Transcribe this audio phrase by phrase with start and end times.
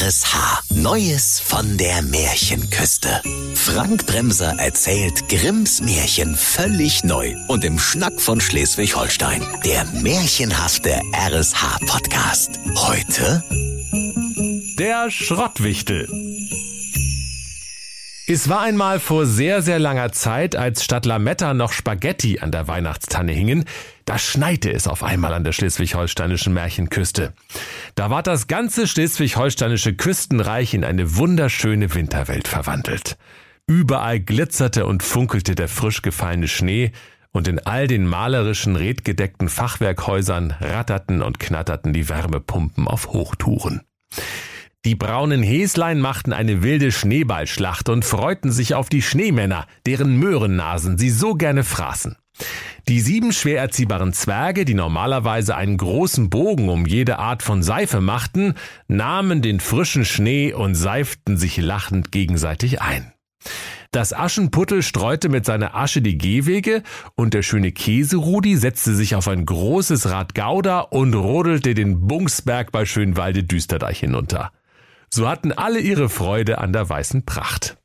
[0.00, 0.74] RSH.
[0.74, 3.22] Neues von der Märchenküste.
[3.54, 9.46] Frank Bremser erzählt Grimms Märchen völlig neu und im Schnack von Schleswig-Holstein.
[9.64, 12.58] Der märchenhafte RSH-Podcast.
[12.74, 13.44] Heute
[14.78, 16.08] Der Schrottwichtel.
[18.26, 22.66] Es war einmal vor sehr, sehr langer Zeit, als statt Lametta noch Spaghetti an der
[22.68, 23.66] Weihnachtstanne hingen,
[24.06, 27.34] da schneite es auf einmal an der schleswig-holsteinischen Märchenküste.
[27.96, 33.18] Da war das ganze schleswig-holsteinische Küstenreich in eine wunderschöne Winterwelt verwandelt.
[33.66, 36.92] Überall glitzerte und funkelte der frisch gefallene Schnee,
[37.30, 43.82] und in all den malerischen, redgedeckten Fachwerkhäusern ratterten und knatterten die Wärmepumpen auf Hochtouren.
[44.84, 50.98] Die braunen Häslein machten eine wilde Schneeballschlacht und freuten sich auf die Schneemänner, deren Möhrennasen
[50.98, 52.16] sie so gerne fraßen.
[52.86, 58.02] Die sieben schwer erziehbaren Zwerge, die normalerweise einen großen Bogen um jede Art von Seife
[58.02, 58.54] machten,
[58.86, 63.14] nahmen den frischen Schnee und seiften sich lachend gegenseitig ein.
[63.90, 66.82] Das Aschenputtel streute mit seiner Asche die Gehwege
[67.14, 72.70] und der schöne Käserudi setzte sich auf ein großes Rad Gouda und rodelte den Bungsberg
[72.70, 74.50] bei Schönwalde Düsterdeich hinunter.
[75.14, 77.76] So hatten alle ihre Freude an der weißen Pracht.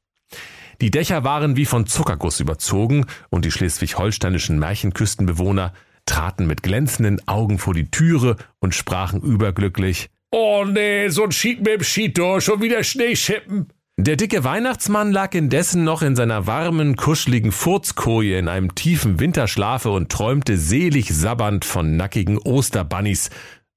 [0.81, 5.73] Die Dächer waren wie von Zuckerguss überzogen und die schleswig-holsteinischen Märchenküstenbewohner
[6.07, 11.59] traten mit glänzenden Augen vor die Türe und sprachen überglücklich Oh nee, so ein Schied
[11.59, 13.67] mit dem Skitour, schon wieder Schneeschippen.
[13.97, 19.91] Der dicke Weihnachtsmann lag indessen noch in seiner warmen, kuscheligen Furzkoje in einem tiefen Winterschlafe
[19.91, 23.29] und träumte selig sabbernd von nackigen Osterbunnies.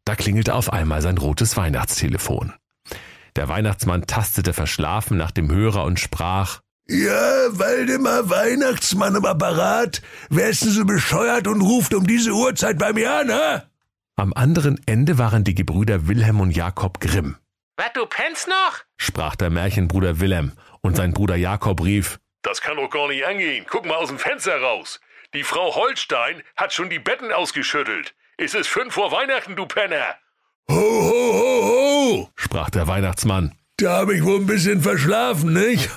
[0.06, 2.55] Da klingelte auf einmal sein rotes Weihnachtstelefon.
[3.37, 10.03] Der Weihnachtsmann tastete verschlafen nach dem Hörer und sprach Ja, Waldemar Weihnachtsmann am Apparat.
[10.29, 13.63] Wer ist denn so bescheuert und ruft um diese Uhrzeit bei mir an, hä?
[14.17, 17.37] Am anderen Ende waren die Gebrüder Wilhelm und Jakob Grimm.
[17.77, 18.81] Was, du pennst noch?
[18.99, 23.65] sprach der Märchenbruder Wilhelm, und sein Bruder Jakob rief Das kann doch gar nicht angehen.
[23.69, 25.01] Guck mal aus dem Fenster raus.
[25.33, 28.15] Die Frau Holstein hat schon die Betten ausgeschüttelt.
[28.37, 30.17] Es ist fünf vor Weihnachten, du Penner.
[30.69, 31.42] Ho, ho, ho,
[32.36, 33.52] sprach der Weihnachtsmann.
[33.78, 35.90] Da hab ich wohl ein bisschen verschlafen, nicht?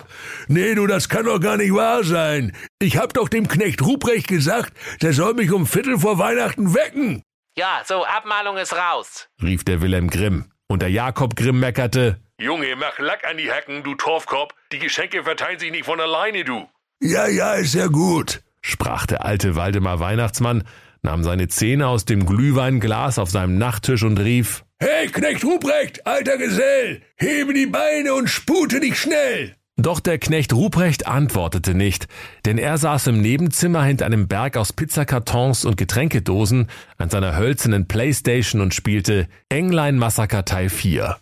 [0.48, 2.54] nee, du, das kann doch gar nicht wahr sein.
[2.78, 7.22] Ich hab doch dem Knecht Ruprecht gesagt, der soll mich um Viertel vor Weihnachten wecken.
[7.56, 9.28] Ja, so, Abmalung ist raus.
[9.42, 13.82] rief der Wilhelm Grimm, und der Jakob Grimm meckerte Junge, mach Lack an die Hacken,
[13.82, 14.54] du Torfkorb.
[14.72, 16.68] Die Geschenke verteilen sich nicht von alleine, du.
[17.00, 18.42] Ja, ja, ist ja gut.
[18.62, 20.64] sprach der alte Waldemar Weihnachtsmann,
[21.02, 26.38] nahm seine Zähne aus dem Glühweinglas auf seinem Nachttisch und rief Hey, Knecht Ruprecht, alter
[26.38, 29.54] Gesell, hebe die Beine und spute dich schnell.
[29.76, 32.08] Doch der Knecht Ruprecht antwortete nicht,
[32.46, 36.66] denn er saß im Nebenzimmer hinter einem Berg aus Pizzakartons und Getränkedosen
[36.98, 41.16] an seiner hölzernen Playstation und spielte Englein Massaker Teil 4.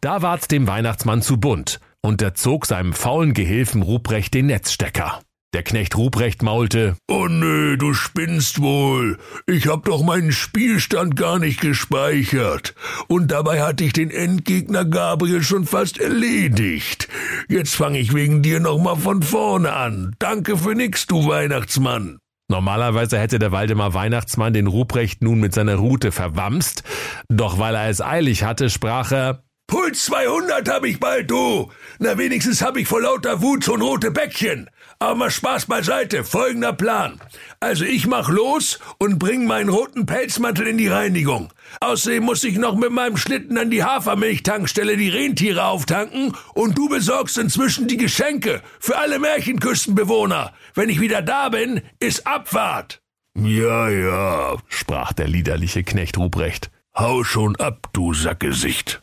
[0.00, 5.20] Da ward's dem Weihnachtsmann zu bunt, und er zog seinem faulen Gehilfen Ruprecht den Netzstecker.
[5.54, 9.18] Der Knecht Ruprecht maulte, Oh nö, du spinnst wohl.
[9.46, 12.74] Ich hab doch meinen Spielstand gar nicht gespeichert.
[13.06, 17.06] Und dabei hatte ich den Endgegner Gabriel schon fast erledigt.
[17.50, 20.16] Jetzt fange ich wegen dir nochmal von vorne an.
[20.18, 22.18] Danke für nix, du Weihnachtsmann.
[22.48, 26.82] Normalerweise hätte der Waldemar Weihnachtsmann den Ruprecht nun mit seiner Rute verwamst,
[27.28, 29.42] doch weil er es eilig hatte, sprach er,
[29.72, 31.70] Puls 200 hab ich bald, du.
[31.98, 34.68] Na, wenigstens hab ich vor lauter Wut so ein rote Bäckchen.
[35.02, 36.22] Aber mal Spaß beiseite.
[36.22, 37.20] Folgender Plan.
[37.58, 41.52] Also ich mach los und bring meinen roten Pelzmantel in die Reinigung.
[41.80, 46.88] Außerdem muss ich noch mit meinem Schlitten an die Hafermilchtankstelle die Rentiere auftanken und du
[46.88, 50.52] besorgst inzwischen die Geschenke für alle Märchenküstenbewohner.
[50.76, 53.02] Wenn ich wieder da bin, ist Abfahrt.
[53.34, 56.70] Ja, ja, sprach der liederliche Knecht Ruprecht.
[56.96, 59.02] hau schon ab, du Sackgesicht.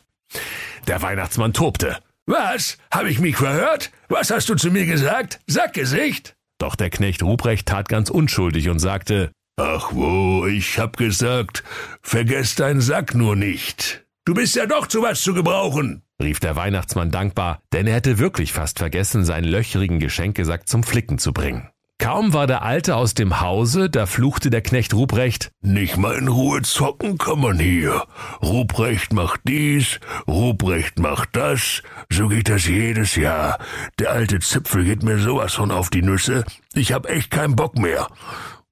[0.88, 1.98] Der Weihnachtsmann tobte.
[2.30, 2.78] Was?
[2.92, 3.90] Hab ich mich verhört?
[4.08, 5.40] Was hast du zu mir gesagt?
[5.48, 6.36] Sackgesicht?
[6.58, 11.64] Doch der Knecht Ruprecht tat ganz unschuldig und sagte, Ach wo, ich hab gesagt,
[12.02, 14.06] vergess deinen Sack nur nicht.
[14.24, 16.02] Du bist ja doch zu was zu gebrauchen.
[16.22, 21.18] rief der Weihnachtsmann dankbar, denn er hätte wirklich fast vergessen, seinen löcherigen Geschenkesack zum Flicken
[21.18, 21.68] zu bringen.
[22.00, 26.28] Kaum war der Alte aus dem Hause, da fluchte der Knecht Ruprecht, Nicht mal in
[26.28, 28.04] Ruhe zocken kann man hier.
[28.42, 31.82] Ruprecht macht dies, Ruprecht macht das.
[32.10, 33.58] So geht das jedes Jahr.
[33.98, 36.46] Der alte Zipfel geht mir sowas von auf die Nüsse.
[36.72, 38.08] Ich hab echt keinen Bock mehr.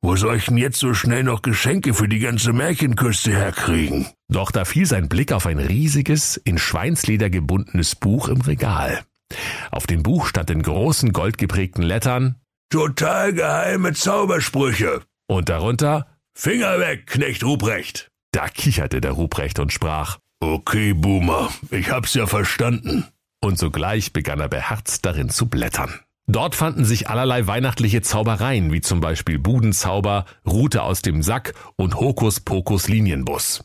[0.00, 4.06] Wo soll ich denn jetzt so schnell noch Geschenke für die ganze Märchenküste herkriegen?
[4.28, 9.02] Doch da fiel sein Blick auf ein riesiges, in Schweinsleder gebundenes Buch im Regal.
[9.70, 12.36] Auf dem Buch stand in großen goldgeprägten Lettern
[12.70, 15.00] Total geheime Zaubersprüche.
[15.26, 18.10] und darunter Finger weg, Knecht Ruprecht.
[18.32, 23.06] Da kicherte der Ruprecht und sprach Okay, Boomer, ich hab's ja verstanden.
[23.42, 25.98] Und sogleich begann er beherzt darin zu blättern.
[26.26, 31.94] Dort fanden sich allerlei weihnachtliche Zaubereien, wie zum Beispiel Budenzauber, Rute aus dem Sack und
[31.98, 33.64] Hokuspokus Linienbus.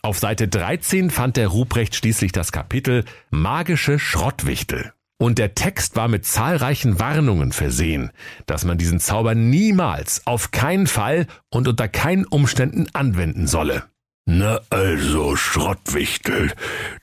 [0.00, 4.94] Auf Seite 13 fand der Ruprecht schließlich das Kapitel Magische Schrottwichtel.
[5.20, 8.10] Und der Text war mit zahlreichen Warnungen versehen,
[8.46, 13.84] dass man diesen Zauber niemals, auf keinen Fall und unter keinen Umständen anwenden solle.
[14.24, 16.54] Na also, Schrottwichtel,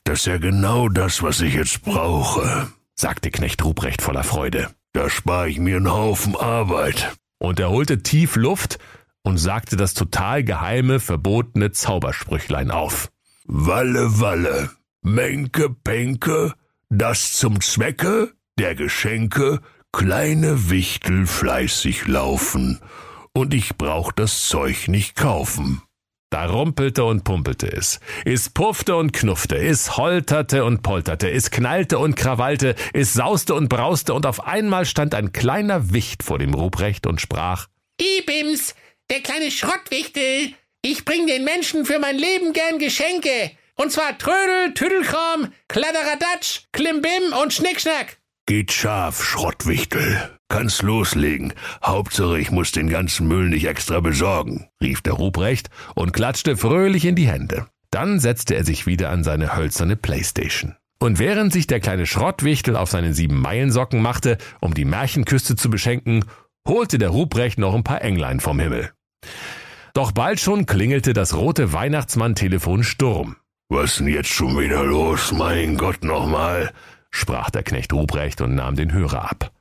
[0.03, 4.71] das ist ja genau das, was ich jetzt brauche, sagte Knecht Ruprecht voller Freude.
[4.93, 7.13] Da spare ich mir einen Haufen Arbeit.
[7.37, 8.79] Und er holte tief Luft
[9.21, 13.11] und sagte das total geheime, verbotene Zaubersprüchlein auf.
[13.45, 14.71] Walle, Walle,
[15.03, 16.55] Menke, Penke,
[16.89, 19.61] das zum Zwecke der Geschenke
[19.91, 22.79] kleine Wichtel fleißig laufen,
[23.33, 25.81] und ich brauch das Zeug nicht kaufen.
[26.29, 27.99] Da rumpelte und pumpelte es.
[28.25, 33.69] Es puffte und knuffte, es holterte und polterte, es knallte und krawallte, es sauste und
[33.69, 37.67] brauste, und auf einmal stand ein kleiner Wicht vor dem Ruprecht und sprach
[37.99, 38.75] Ibims,
[39.09, 43.51] der kleine Schrottwichtel, ich bring den Menschen für mein Leben gern Geschenke.
[43.79, 48.17] Und zwar Trödel, Tüdelkram, Kladderadatsch, Klimbim und Schnickschnack.
[48.47, 50.37] Geht scharf, Schrottwichtel.
[50.49, 51.53] Kannst loslegen.
[51.83, 57.05] Hauptsache, ich muss den ganzen Müll nicht extra besorgen, rief der Ruprecht und klatschte fröhlich
[57.05, 57.67] in die Hände.
[57.91, 60.75] Dann setzte er sich wieder an seine hölzerne Playstation.
[60.99, 65.69] Und während sich der kleine Schrottwichtel auf seine sieben Meilensocken machte, um die Märchenküste zu
[65.69, 66.25] beschenken,
[66.67, 68.91] holte der Ruprecht noch ein paar Englein vom Himmel.
[69.93, 73.35] Doch bald schon klingelte das rote Weihnachtsmann-Telefon Sturm.
[73.69, 75.33] Was denn jetzt schon wieder los?
[75.33, 76.73] Mein Gott nochmal,
[77.11, 79.51] sprach der Knecht Ruprecht und nahm den Hörer ab.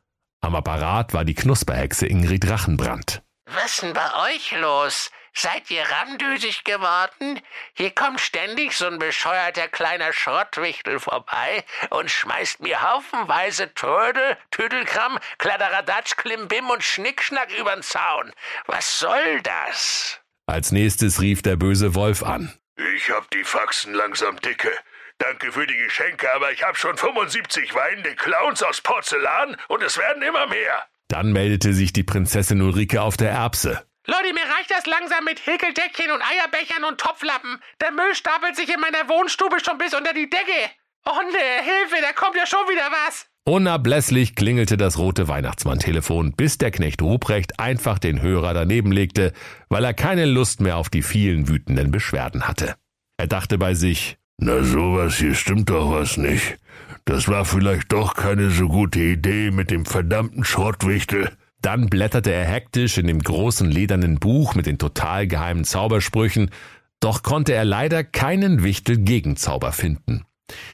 [0.40, 3.22] Am Apparat war die Knusperhexe Ingrid Rachenbrand.
[3.46, 5.10] Was denn bei euch los?
[5.34, 7.40] Seid ihr rammdüsig geworden?
[7.74, 15.18] Hier kommt ständig so ein bescheuerter kleiner Schrottwichtel vorbei und schmeißt mir haufenweise Trödel, Tüdelkram,
[15.38, 18.32] Kladderadatsch, Klimbim und Schnickschnack übern Zaun.
[18.66, 20.20] Was soll das?
[20.46, 22.54] Als nächstes rief der böse Wolf an.
[22.76, 24.70] Ich hab die Faxen langsam dicke.
[25.18, 29.96] Danke für die Geschenke, aber ich hab schon 75 weinende Clowns aus Porzellan und es
[29.96, 30.84] werden immer mehr.
[31.08, 33.86] Dann meldete sich die Prinzessin Ulrike auf der Erbse.
[34.06, 37.62] Leute, mir reicht das langsam mit Häkeldeckchen und Eierbechern und Topflappen.
[37.80, 40.70] Der Müll stapelt sich in meiner Wohnstube schon bis unter die Decke.
[41.06, 43.26] Oh ne, Hilfe, da kommt ja schon wieder was.
[43.48, 49.32] Unablässlich klingelte das rote Weihnachtsmann-Telefon, bis der Knecht Ruprecht einfach den Hörer daneben legte,
[49.68, 52.74] weil er keine Lust mehr auf die vielen wütenden Beschwerden hatte.
[53.18, 56.58] Er dachte bei sich, na sowas hier stimmt doch was nicht.
[57.04, 61.30] Das war vielleicht doch keine so gute Idee mit dem verdammten Schrottwichtel.
[61.62, 66.50] Dann blätterte er hektisch in dem großen ledernen Buch mit den total geheimen Zaubersprüchen,
[66.98, 70.24] doch konnte er leider keinen Wichtel-Gegenzauber finden.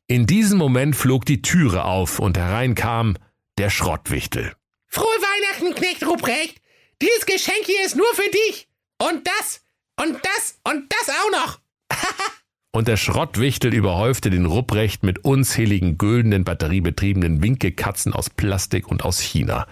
[0.06, 3.16] In diesem Moment flog die Türe auf und hereinkam
[3.58, 4.54] der Schrottwichtel.
[4.88, 6.60] Frohe Weihnachten, Knecht Ruprecht!
[7.00, 8.68] Dieses Geschenk hier ist nur für dich!
[8.98, 9.64] Und das,
[10.00, 11.60] und das, und das auch noch!
[12.72, 19.20] und der Schrottwichtel überhäufte den Rupprecht mit unzähligen güldenen batteriebetriebenen Winkekatzen aus Plastik und aus
[19.20, 19.66] China.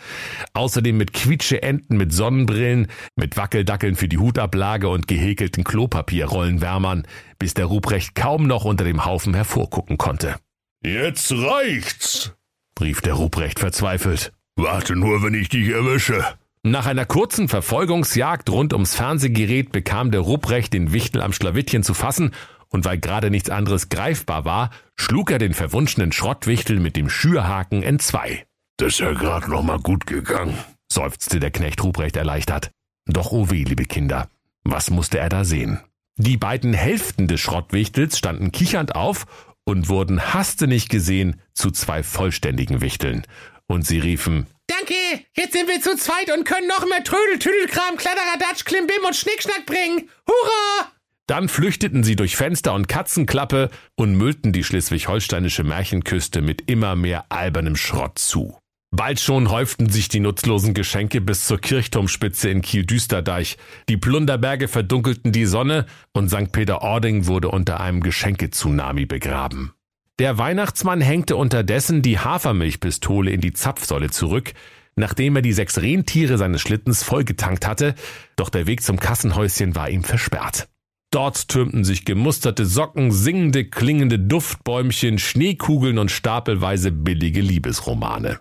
[0.52, 7.06] Außerdem mit Quietscheenten mit Sonnenbrillen, mit Wackeldackeln für die Hutablage und gehäkelten Klopapierrollenwärmern,
[7.38, 10.36] bis der Rupprecht kaum noch unter dem Haufen hervorgucken konnte.
[10.84, 12.34] Jetzt reicht's,
[12.78, 14.32] rief der Rupprecht verzweifelt.
[14.56, 16.22] Warte nur, wenn ich dich erwische.
[16.62, 21.94] Nach einer kurzen Verfolgungsjagd rund ums Fernsehgerät bekam der Rupprecht den Wichtel am Schlawittchen zu
[21.94, 22.32] fassen
[22.70, 27.82] und weil gerade nichts anderes greifbar war, schlug er den verwunschenen Schrottwichtel mit dem Schürhaken
[27.82, 28.46] entzwei.
[28.78, 30.56] Das ist ja grad noch mal gut gegangen,
[30.90, 32.70] seufzte der Knecht Ruprecht erleichtert.
[33.06, 34.28] Doch oh weh, liebe Kinder,
[34.64, 35.80] was musste er da sehen?
[36.16, 39.26] Die beiden Hälften des Schrottwichtels standen kichernd auf
[39.64, 43.26] und wurden hastenig gesehen zu zwei vollständigen Wichteln.
[43.66, 44.94] Und sie riefen, Danke,
[45.36, 49.66] jetzt sind wir zu zweit und können noch mehr Trödel, Tüdelkram, Kladderadatsch, Klimbim und Schnickschnack
[49.66, 50.08] bringen.
[50.26, 50.92] Hurra!
[51.30, 57.26] Dann flüchteten sie durch Fenster und Katzenklappe und müllten die schleswig-holsteinische Märchenküste mit immer mehr
[57.28, 58.58] albernem Schrott zu.
[58.90, 63.58] Bald schon häuften sich die nutzlosen Geschenke bis zur Kirchturmspitze in Kiel-Düsterdeich.
[63.88, 66.50] Die Plunderberge verdunkelten die Sonne und St.
[66.50, 69.72] Peter-Ording wurde unter einem Geschenke-Tsunami begraben.
[70.18, 74.52] Der Weihnachtsmann hängte unterdessen die Hafermilchpistole in die Zapfsäule zurück,
[74.96, 77.94] nachdem er die sechs Rentiere seines Schlittens vollgetankt hatte,
[78.34, 80.66] doch der Weg zum Kassenhäuschen war ihm versperrt.
[81.10, 88.38] Dort türmten sich gemusterte Socken, singende, klingende Duftbäumchen, Schneekugeln und stapelweise billige Liebesromane.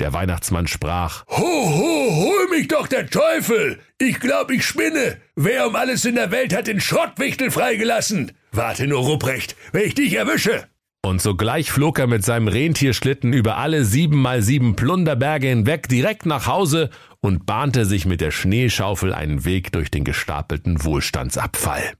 [0.00, 3.78] Der Weihnachtsmann sprach, Ho, ho, hol mich doch der Teufel!
[3.98, 5.20] Ich glaub, ich spinne!
[5.34, 8.32] Wer um alles in der Welt hat den Schrottwichtel freigelassen?
[8.52, 10.68] Warte nur, Ruprecht, wenn ich dich erwische.
[11.04, 16.26] Und sogleich flog er mit seinem Rentierschlitten über alle sieben mal sieben Plunderberge hinweg direkt
[16.26, 21.92] nach Hause und bahnte sich mit der Schneeschaufel einen Weg durch den gestapelten Wohlstandsabfall.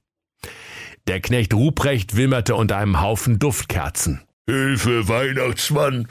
[1.07, 4.23] Der Knecht Ruprecht wimmerte unter einem Haufen Duftkerzen.
[4.49, 6.07] Hilfe, Weihnachtsmann.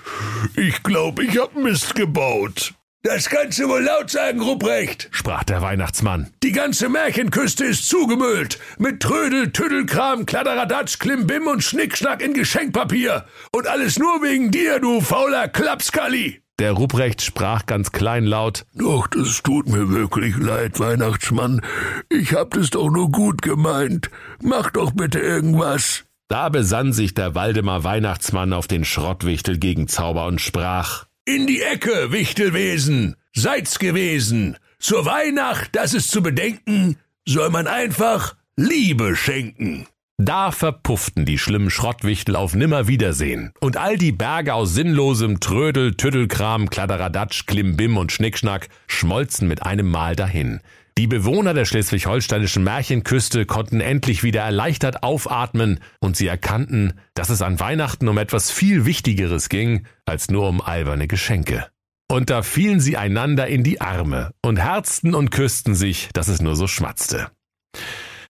[0.57, 2.75] Ich glaube, ich hab Mist gebaut.
[3.09, 6.33] Das kannst du wohl laut sagen, Ruprecht, sprach der Weihnachtsmann.
[6.43, 8.59] Die ganze Märchenküste ist zugemüllt.
[8.79, 13.25] Mit Trödel, Tüddelkram, Kladderadatsch, Klimbim und Schnickschnack in Geschenkpapier.
[13.53, 16.43] Und alles nur wegen dir, du fauler Klapskalli.
[16.59, 18.67] Der Ruprecht sprach ganz kleinlaut.
[18.75, 21.63] Doch, das tut mir wirklich leid, Weihnachtsmann.
[22.09, 24.11] Ich hab das doch nur gut gemeint.
[24.43, 26.03] Mach doch bitte irgendwas.
[26.27, 31.07] Da besann sich der Waldemar Weihnachtsmann auf den Schrottwichtel gegen Zauber und sprach.
[31.28, 34.56] In die Ecke, Wichtelwesen, seid's gewesen.
[34.78, 39.88] Zur Weihnacht, das ist zu bedenken, soll man einfach Liebe schenken.
[40.18, 46.71] Da verpufften die schlimmen Schrottwichtel auf Nimmerwiedersehen, und all die Berge aus sinnlosem Trödel, Tüddelkram,
[46.71, 50.61] Kladderadatsch, Klimbim und Schnickschnack schmolzen mit einem Mal dahin.
[50.99, 57.43] Die Bewohner der schleswig-holsteinischen Märchenküste konnten endlich wieder erleichtert aufatmen und sie erkannten, dass es
[57.43, 61.67] an Weihnachten um etwas viel Wichtigeres ging, als nur um alberne Geschenke.
[62.11, 66.41] Und da fielen sie einander in die Arme und herzten und küssten sich, dass es
[66.41, 67.31] nur so schmatzte.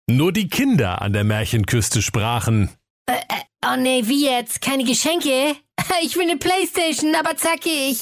[0.09, 2.69] Nur die Kinder an der Märchenküste sprachen.
[3.07, 4.61] Äh, äh, oh nee, wie jetzt?
[4.61, 5.55] Keine Geschenke?
[6.01, 8.01] Ich will eine Playstation, aber zackig.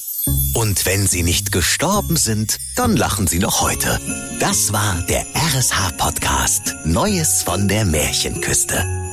[0.54, 4.00] Und wenn sie nicht gestorben sind, dann lachen sie noch heute.
[4.40, 9.03] Das war der RSH-Podcast Neues von der Märchenküste.